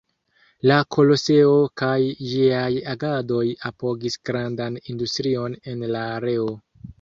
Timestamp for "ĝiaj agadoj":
2.29-3.43